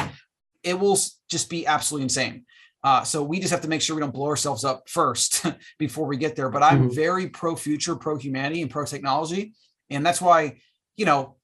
[0.62, 0.98] it will
[1.30, 2.44] just be absolutely insane.
[2.84, 5.44] Uh, so we just have to make sure we don't blow ourselves up first
[5.78, 6.50] before we get there.
[6.50, 6.94] But I'm mm-hmm.
[6.94, 9.54] very pro future, pro humanity, and pro technology,
[9.88, 10.58] and that's why
[10.94, 11.36] you know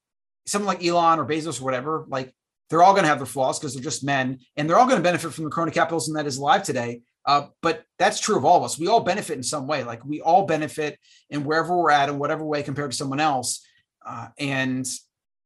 [0.47, 2.35] someone like Elon or Bezos or whatever, like
[2.73, 4.97] they're all going to have their flaws because they're just men, and they're all going
[4.97, 7.03] to benefit from the crony capitalism that is alive today.
[7.27, 8.79] Uh, but that's true of all of us.
[8.79, 9.85] We all benefit in some way.
[9.85, 13.63] Like we all benefit in wherever we're at in whatever way compared to someone else.
[14.05, 14.89] Uh, and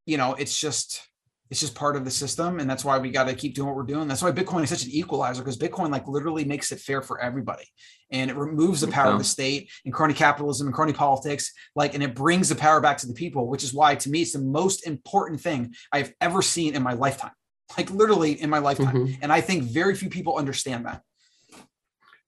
[0.05, 1.05] you know, it's just
[1.49, 3.75] it's just part of the system and that's why we got to keep doing what
[3.75, 6.79] we're doing that's why bitcoin is such an equalizer because bitcoin like literally makes it
[6.79, 7.65] fair for everybody
[8.11, 9.13] and it removes the power yeah.
[9.13, 12.81] of the state and crony capitalism and crony politics like and it brings the power
[12.81, 16.13] back to the people which is why to me it's the most important thing i've
[16.21, 17.31] ever seen in my lifetime
[17.77, 19.13] like literally in my lifetime mm-hmm.
[19.21, 21.01] and i think very few people understand that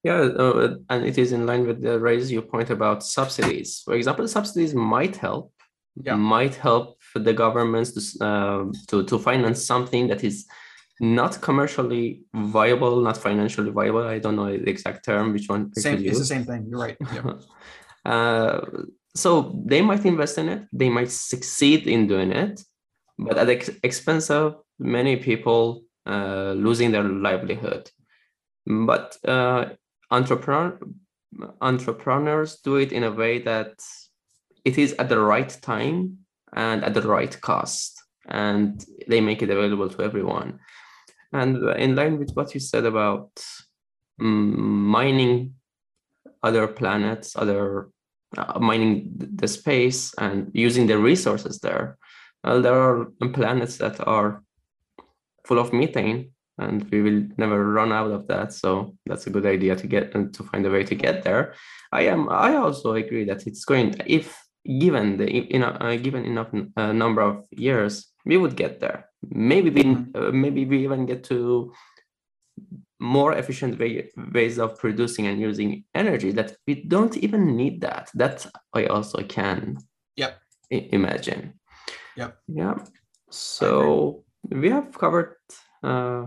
[0.03, 3.81] yeah, uh, and it is in line with the raise your point about subsidies.
[3.83, 5.51] For example, subsidies might help,
[6.01, 6.15] yeah.
[6.15, 10.45] might help the governments to, uh, to to finance something that is
[10.99, 14.05] not commercially viable, not financially viable.
[14.07, 15.73] I don't know the exact term, which one.
[15.73, 16.67] Same, it's the same thing.
[16.69, 16.97] You're right.
[18.05, 18.61] uh,
[19.15, 20.67] so they might invest in it.
[20.71, 22.61] They might succeed in doing it,
[23.17, 27.89] but at the ex- expense of many people uh, losing their livelihood.
[28.65, 29.69] But uh,
[30.11, 30.79] entrepreneur
[31.61, 33.79] entrepreneurs do it in a way that
[34.65, 36.18] it is at the right time
[36.53, 38.01] and at the right cost.
[38.27, 40.59] And they make it available to everyone.
[41.33, 43.31] And in line with what you said about
[44.19, 45.55] um, mining
[46.41, 47.89] other planets other
[48.37, 51.97] uh, mining the space and using the resources there
[52.43, 54.43] well, there are planets that are
[55.45, 58.53] full of methane and we will never run out of that.
[58.53, 61.53] So that's a good idea to get and to find a way to get there.
[61.91, 66.25] I am i also agree that it's going if given the you know uh, given
[66.25, 69.09] enough uh, number of years we would get there.
[69.29, 70.15] Maybe we mm-hmm.
[70.15, 71.73] uh, maybe we even get to
[72.99, 78.09] more efficient way, ways of producing and using energy that we don't even need that.
[78.13, 79.77] That i also can
[80.15, 80.37] yep.
[80.71, 81.53] I- imagine.
[82.17, 82.37] Yep.
[82.47, 82.75] Yeah.
[83.29, 85.35] So we have covered
[85.81, 86.25] uh,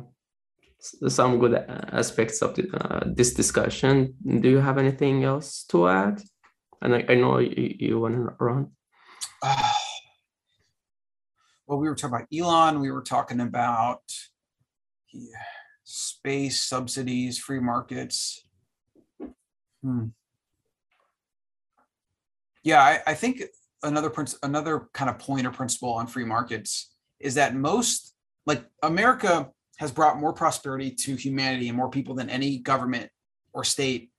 [1.09, 1.55] some good
[1.92, 4.14] aspects of the, uh, this discussion.
[4.40, 6.23] Do you have anything else to add?
[6.83, 8.71] And I, I know you, you to run.
[9.40, 9.73] Uh,
[11.66, 12.81] well, we were talking about Elon.
[12.81, 14.03] We were talking about
[15.12, 15.37] yeah,
[15.85, 18.45] space subsidies, free markets.
[19.83, 20.07] Hmm.
[22.62, 23.42] Yeah, I, I think
[23.83, 28.14] another princ- another kind of point or principle on free markets is that most
[28.47, 33.11] like America has brought more prosperity to humanity and more people than any government
[33.53, 34.11] or state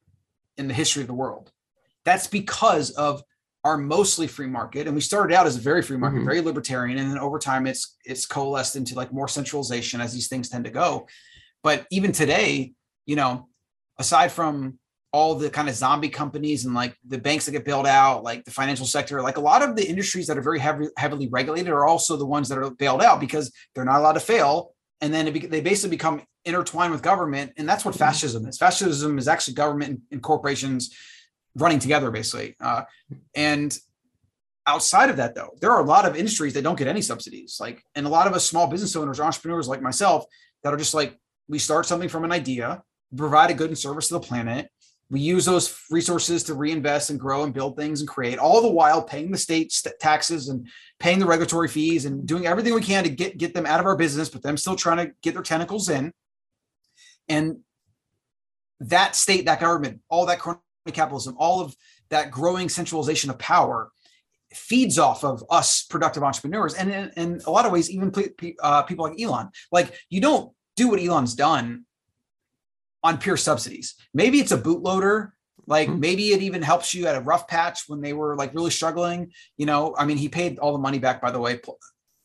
[0.57, 1.52] in the history of the world.
[2.05, 3.23] That's because of
[3.63, 6.25] our mostly free market and we started out as a very free market mm-hmm.
[6.25, 10.27] very libertarian and then over time it's it's coalesced into like more centralization as these
[10.27, 11.07] things tend to go
[11.63, 12.73] but even today
[13.05, 13.47] you know
[13.99, 14.77] aside from
[15.13, 18.43] all the kind of zombie companies and like the banks that get bailed out like
[18.43, 21.71] the financial sector like a lot of the industries that are very heavy, heavily regulated
[21.71, 25.13] are also the ones that are bailed out because they're not allowed to fail and
[25.13, 28.03] then be, they basically become intertwined with government and that's what mm-hmm.
[28.03, 30.93] fascism is fascism is actually government and, corporations
[31.55, 32.55] running together basically.
[32.59, 32.83] Uh,
[33.35, 33.77] and
[34.65, 37.57] outside of that though there are a lot of industries that don't get any subsidies.
[37.59, 40.25] Like and a lot of us small business owners entrepreneurs like myself
[40.63, 42.81] that are just like we start something from an idea
[43.15, 44.69] provide a good and service to the planet.
[45.09, 48.71] We use those resources to reinvest and grow and build things and create all the
[48.71, 50.67] while paying the state taxes and
[50.99, 53.85] paying the regulatory fees and doing everything we can to get get them out of
[53.85, 56.11] our business but them still trying to get their tentacles in.
[57.29, 57.57] And
[58.79, 60.39] that state that government all that
[60.91, 61.75] capitalism all of
[62.09, 63.91] that growing centralization of power
[64.53, 68.11] feeds off of us productive entrepreneurs and in, in a lot of ways even
[68.61, 71.85] uh, people like elon like you don't do what elon's done
[73.03, 73.95] on pure subsidies.
[74.13, 75.31] Maybe it's a bootloader.
[75.65, 75.99] Like mm-hmm.
[75.99, 79.31] maybe it even helps you at a rough patch when they were like really struggling.
[79.57, 81.59] You know, I mean, he paid all the money back, by the way,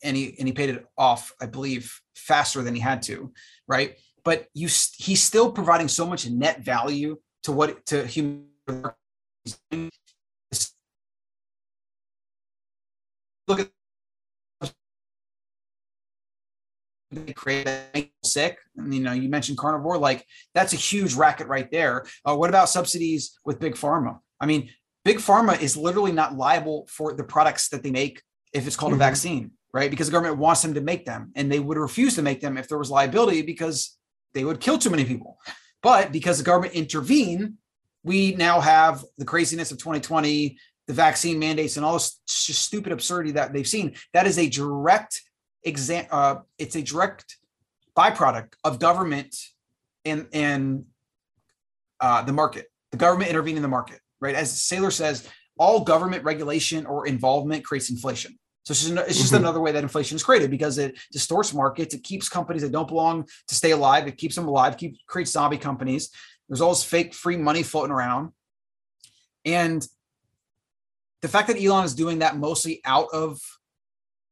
[0.03, 3.31] and he and he paid it off, I believe, faster than he had to,
[3.67, 3.95] right?
[4.25, 8.45] But you, he's still providing so much net value to what to human.
[13.47, 13.71] Look at
[17.11, 18.59] they create that sick.
[18.77, 22.05] And, you know, you mentioned carnivore, like that's a huge racket right there.
[22.23, 24.19] Uh, what about subsidies with big pharma?
[24.39, 24.69] I mean,
[25.03, 28.21] big pharma is literally not liable for the products that they make
[28.53, 29.01] if it's called mm-hmm.
[29.01, 29.89] a vaccine, right?
[29.89, 32.57] Because the government wants them to make them, and they would refuse to make them
[32.57, 33.97] if there was liability because
[34.33, 35.39] they would kill too many people.
[35.81, 37.53] But because the government intervened,
[38.03, 43.31] we now have the craziness of 2020, the vaccine mandates, and all this stupid absurdity
[43.33, 43.95] that they've seen.
[44.13, 45.21] That is a direct
[45.63, 46.05] exam.
[46.11, 47.37] Uh, it's a direct
[47.97, 49.35] byproduct of government
[50.05, 50.85] and and
[51.99, 52.67] uh, the market.
[52.91, 54.35] The government intervening in the market, right?
[54.35, 58.39] As Saylor says, all government regulation or involvement creates inflation.
[58.63, 59.43] So it's just, it's just mm-hmm.
[59.43, 61.95] another way that inflation is created because it distorts markets.
[61.95, 64.07] It keeps companies that don't belong to stay alive.
[64.07, 64.77] It keeps them alive.
[64.77, 66.09] Keep creates zombie companies.
[66.47, 68.31] There's all this fake free money floating around,
[69.45, 69.85] and
[71.21, 73.39] the fact that Elon is doing that mostly out of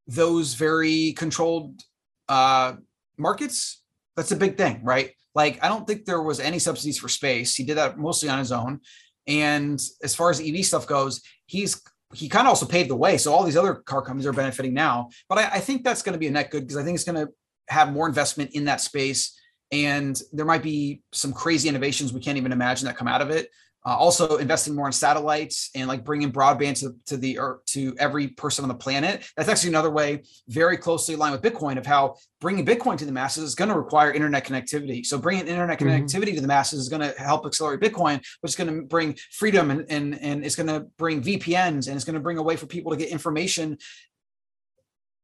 [0.08, 1.82] those very controlled
[2.30, 2.74] uh,
[3.18, 3.84] markets,
[4.16, 5.12] that's a big thing, right?
[5.36, 7.56] Like I don't think there was any subsidies for space.
[7.56, 8.80] He did that mostly on his own.
[9.28, 11.82] And as far as EV stuff goes, he's
[12.14, 13.18] he kind of also paved the way.
[13.18, 15.10] So all these other car companies are benefiting now.
[15.28, 17.04] But I, I think that's going to be a net good because I think it's
[17.04, 17.34] going to
[17.70, 19.38] have more investment in that space.
[19.72, 23.30] And there might be some crazy innovations we can't even imagine that come out of
[23.30, 23.50] it.
[23.88, 27.96] Uh, also investing more in satellites and like bringing broadband to, to the or to
[28.00, 29.26] every person on the planet.
[29.38, 33.14] That's actually another way, very closely aligned with Bitcoin, of how bringing Bitcoin to the
[33.14, 35.06] masses is going to require internet connectivity.
[35.06, 36.04] So bringing internet mm-hmm.
[36.04, 39.16] connectivity to the masses is going to help accelerate Bitcoin, which is going to bring
[39.32, 42.44] freedom and and and it's going to bring VPNs and it's going to bring a
[42.44, 43.78] way for people to get information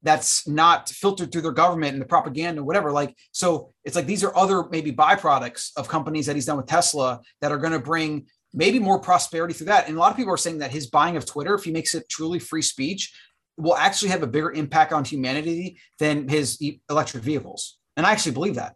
[0.03, 4.05] that's not filtered through their government and the propaganda or whatever like so it's like
[4.05, 7.71] these are other maybe byproducts of companies that he's done with tesla that are going
[7.71, 9.87] to bring maybe more prosperity through that.
[9.87, 11.95] And a lot of people are saying that his buying of Twitter, if he makes
[11.95, 13.13] it truly free speech,
[13.57, 17.77] will actually have a bigger impact on humanity than his electric vehicles.
[17.97, 18.75] And I actually believe that,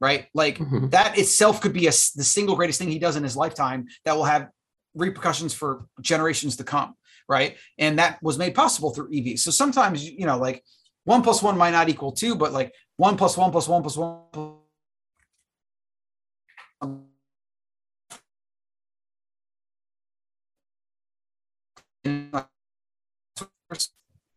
[0.00, 0.26] right?
[0.34, 0.88] Like mm-hmm.
[0.88, 4.16] that itself could be a, the single greatest thing he does in his lifetime that
[4.16, 4.48] will have
[4.94, 6.94] repercussions for generations to come,
[7.28, 7.56] right?
[7.78, 9.40] And that was made possible through EVs.
[9.40, 10.64] So sometimes, you know, like
[11.04, 13.96] one plus one might not equal two, but like one plus one plus one plus
[13.96, 14.58] one plus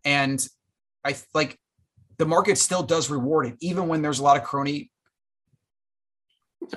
[0.03, 0.47] and
[1.03, 1.57] I like
[2.17, 4.91] the market still does reward it, even when there's a lot of crony.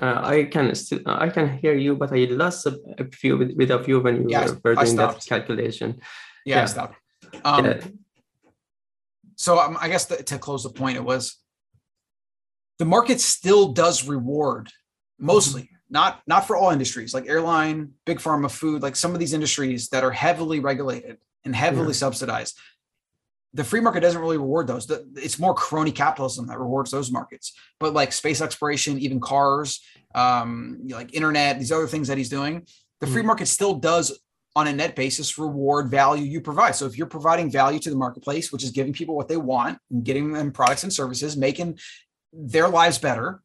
[0.01, 3.51] Uh, I can still I can hear you, but I lost a, a few with,
[3.55, 5.99] with a few when you yeah, were doing that calculation.
[6.45, 6.63] Yeah, yeah.
[6.63, 6.95] I stopped.
[7.43, 7.81] Um, yeah.
[9.35, 11.37] So um, I guess the, to close the point, it was
[12.79, 14.69] the market still does reward
[15.19, 15.69] mostly.
[15.89, 19.89] Not not for all industries like airline, big pharma, food, like some of these industries
[19.89, 21.93] that are heavily regulated and heavily yeah.
[21.93, 22.57] subsidized.
[23.53, 24.89] The free market doesn't really reward those.
[25.15, 27.53] It's more crony capitalism that rewards those markets.
[27.79, 29.79] But like space exploration, even cars,
[30.13, 32.67] um, like internet, these other things that he's doing,
[32.99, 33.27] the free mm.
[33.27, 34.19] market still does
[34.57, 36.75] on a net basis reward value you provide.
[36.75, 39.79] So if you're providing value to the marketplace, which is giving people what they want
[39.91, 41.77] and getting them products and services, making
[42.31, 43.41] their lives better,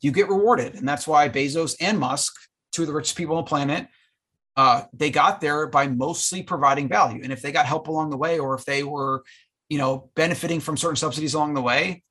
[0.00, 0.74] you get rewarded.
[0.74, 2.34] And that's why Bezos and Musk,
[2.72, 3.88] two of the richest people on the planet,
[4.56, 7.20] uh, they got there by mostly providing value.
[7.22, 9.22] And if they got help along the way, or if they were,
[9.68, 12.02] you know, benefiting from certain subsidies along the way,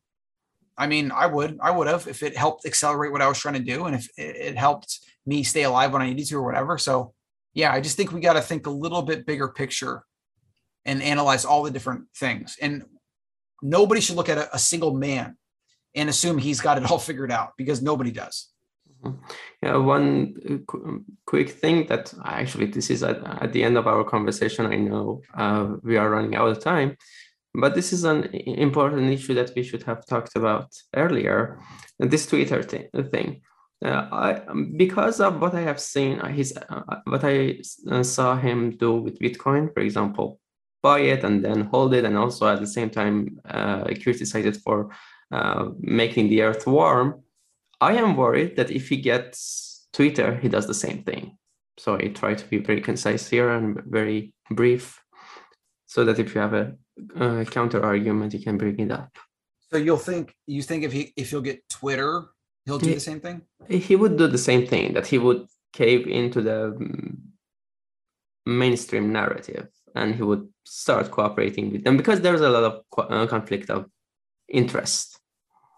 [0.78, 3.56] I mean, I would, I would have if it helped accelerate what I was trying
[3.56, 6.78] to do, and if it helped me stay alive when I needed to, or whatever.
[6.78, 7.14] So,
[7.54, 10.04] yeah, I just think we got to think a little bit bigger picture
[10.84, 12.58] and analyze all the different things.
[12.62, 12.84] And
[13.62, 15.38] nobody should look at a, a single man
[15.96, 18.50] and assume he's got it all figured out because nobody does.
[19.62, 24.04] Yeah, one uh, quick thing that actually this is at, at the end of our
[24.04, 24.66] conversation.
[24.66, 26.98] I know uh, we are running out of time,
[27.54, 31.60] but this is an important issue that we should have talked about earlier.
[32.00, 33.42] This Twitter thing.
[33.84, 34.42] Uh, I,
[34.78, 37.60] because of what I have seen, uh, his uh, what I
[37.92, 40.40] uh, saw him do with Bitcoin, for example,
[40.82, 43.40] buy it and then hold it, and also at the same time
[44.02, 44.90] criticize it for
[45.80, 47.26] making the earth warm
[47.82, 51.38] I am worried that if he gets Twitter, he does the same thing.
[51.78, 55.02] So I try to be very concise here and very brief,
[55.86, 56.74] so that if you have a,
[57.20, 59.12] a counter argument, you can bring it up.
[59.72, 62.28] So you'll think you think if he if he'll get Twitter,
[62.66, 63.42] he'll do he, the same thing.
[63.68, 64.94] He would do the same thing.
[64.94, 66.60] That he would cave into the
[68.46, 73.28] mainstream narrative, and he would start cooperating with them because there's a lot of uh,
[73.28, 73.86] conflict of
[74.48, 75.20] interest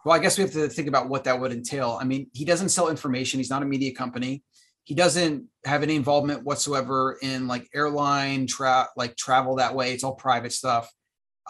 [0.08, 1.98] well, I guess we have to think about what that would entail.
[2.00, 3.42] I mean, he doesn't sell information.
[3.42, 4.42] He's not a media company.
[4.86, 9.92] He doesn't have any involvement whatsoever in like airline tra- like travel that way.
[9.92, 10.90] It's all private stuff.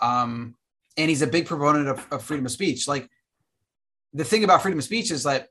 [0.01, 0.55] Um,
[0.97, 2.88] and he's a big proponent of, of freedom of speech.
[2.88, 3.08] Like
[4.12, 5.49] the thing about freedom of speech is that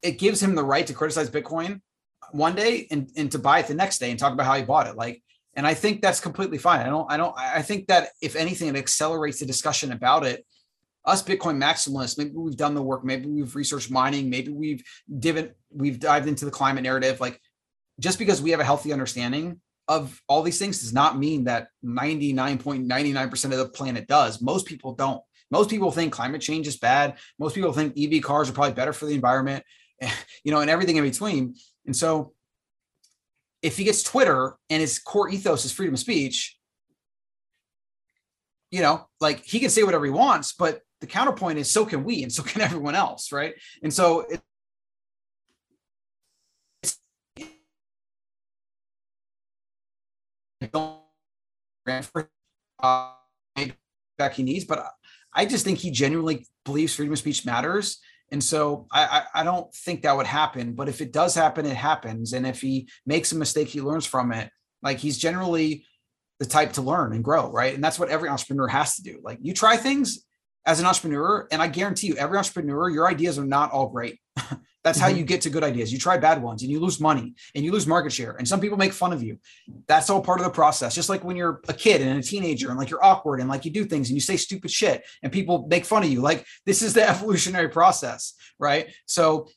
[0.00, 1.82] it gives him the right to criticize Bitcoin
[2.30, 4.62] one day and, and to buy it the next day and talk about how he
[4.62, 4.96] bought it.
[4.96, 5.22] Like,
[5.54, 6.80] and I think that's completely fine.
[6.80, 10.46] I don't, I don't, I think that if anything, it accelerates the discussion about it.
[11.04, 14.82] Us Bitcoin maximalists, maybe we've done the work, maybe we've researched mining, maybe we've
[15.18, 17.20] divin, we've dived into the climate narrative.
[17.20, 17.40] Like,
[17.98, 21.68] just because we have a healthy understanding of all these things does not mean that
[21.84, 24.40] 99.99% of the planet does.
[24.40, 25.20] Most people don't.
[25.50, 27.18] Most people think climate change is bad.
[27.38, 29.64] Most people think EV cars are probably better for the environment,
[30.44, 31.56] you know, and everything in between.
[31.84, 32.32] And so
[33.60, 36.56] if he gets Twitter and his core ethos is freedom of speech,
[38.70, 42.04] you know, like he can say whatever he wants, but the counterpoint is so can
[42.04, 43.54] we and so can everyone else, right?
[43.82, 44.40] And so it,
[54.16, 54.86] back he needs, but
[55.34, 57.98] I just think he genuinely believes freedom of speech matters.
[58.30, 60.74] And so I, I, I don't think that would happen.
[60.74, 62.32] But if it does happen, it happens.
[62.32, 64.50] And if he makes a mistake, he learns from it.
[64.82, 65.84] Like he's generally
[66.38, 67.74] the type to learn and grow, right?
[67.74, 69.20] And that's what every entrepreneur has to do.
[69.22, 70.24] Like you try things
[70.64, 74.18] as an entrepreneur, and I guarantee you, every entrepreneur, your ideas are not all great.
[74.84, 75.10] That's mm-hmm.
[75.10, 75.92] how you get to good ideas.
[75.92, 78.32] You try bad ones and you lose money and you lose market share.
[78.32, 79.38] And some people make fun of you.
[79.86, 80.94] That's all part of the process.
[80.94, 83.64] Just like when you're a kid and a teenager and like you're awkward and like
[83.64, 86.20] you do things and you say stupid shit and people make fun of you.
[86.20, 88.88] Like this is the evolutionary process, right?
[89.06, 89.48] So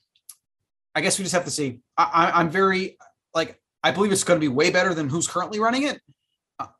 [0.93, 1.79] I guess we just have to see.
[1.97, 2.97] I, I'm very
[3.33, 5.99] like I believe it's going to be way better than who's currently running it.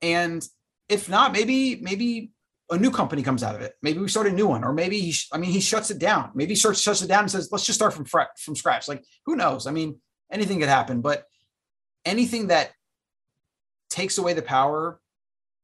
[0.01, 0.47] And
[0.87, 2.31] if not, maybe maybe
[2.71, 3.73] a new company comes out of it.
[3.81, 6.31] Maybe we start a new one, or maybe he, I mean, he shuts it down.
[6.33, 9.03] Maybe he starts shuts it down and says, "Let's just start from from scratch." Like,
[9.25, 9.67] who knows?
[9.67, 9.99] I mean,
[10.31, 11.01] anything could happen.
[11.01, 11.25] But
[12.05, 12.71] anything that
[13.89, 14.99] takes away the power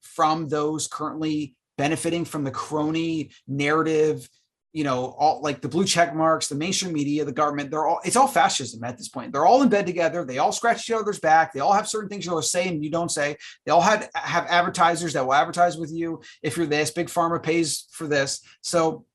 [0.02, 4.30] from those currently benefiting from the crony narrative
[4.74, 8.00] you know, all like the blue check marks, the mainstream media, the government, they're all,
[8.06, 9.34] it's all fascism at this point.
[9.34, 10.24] They're all in bed together.
[10.24, 11.52] They all scratch each other's back.
[11.52, 13.36] They all have certain things you'll say and you don't say.
[13.66, 16.22] They all have, have advertisers that will advertise with you.
[16.42, 18.42] If you're this, big pharma pays for this.
[18.62, 19.06] So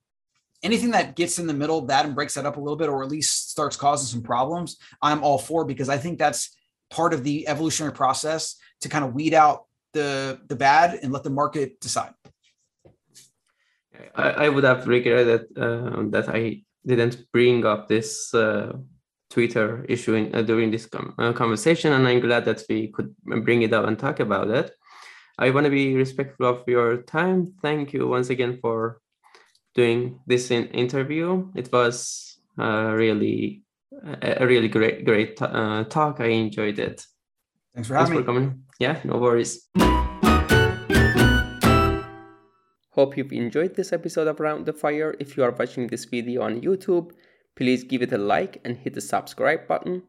[0.62, 2.90] anything that gets in the middle of that and breaks that up a little bit,
[2.90, 6.54] or at least starts causing some problems, I'm all for because I think that's
[6.90, 11.22] part of the evolutionary process to kind of weed out the, the bad and let
[11.22, 12.12] the market decide.
[14.14, 18.72] I, I would have regretted uh, that I didn't bring up this uh,
[19.30, 23.14] Twitter issue in, uh, during this com- uh, conversation, and I'm glad that we could
[23.24, 24.70] bring it up and talk about it.
[25.38, 27.55] I want to be respectful of your time.
[27.61, 29.01] Thank you once again for
[29.74, 31.51] doing this in- interview.
[31.55, 33.62] It was uh, really
[34.22, 36.20] a really great great uh, talk.
[36.20, 37.05] I enjoyed it.
[37.74, 38.40] Thanks for having Thanks for me.
[38.40, 38.62] coming.
[38.78, 39.68] Yeah, no worries.
[42.97, 45.14] Hope you've enjoyed this episode of Around the Fire.
[45.20, 47.11] If you are watching this video on YouTube,
[47.55, 50.05] please give it a like and hit the subscribe button.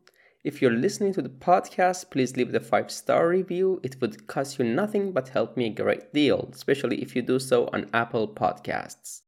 [0.45, 3.81] If you're listening to the podcast, please leave the five star review.
[3.83, 7.39] It would cost you nothing but help me a great deal, especially if you do
[7.39, 9.23] so on Apple Podcasts.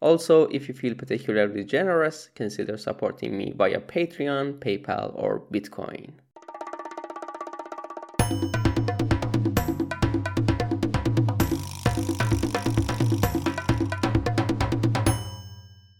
[0.00, 6.12] Also, if you feel particularly generous, consider supporting me via Patreon, PayPal, or Bitcoin.